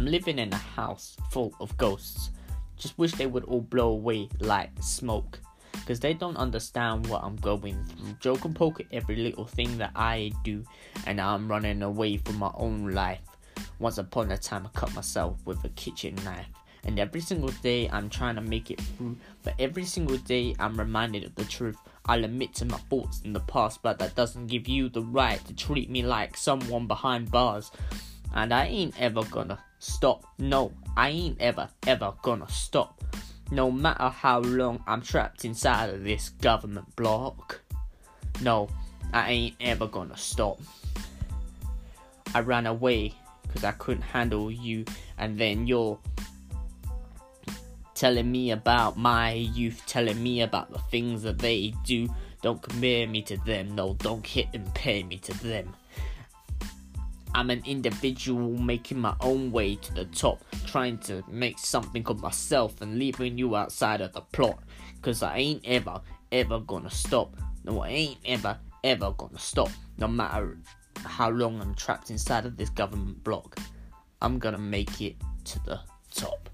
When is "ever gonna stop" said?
28.98-30.24, 31.86-33.02, 39.60-40.60, 66.30-67.34, 68.84-69.70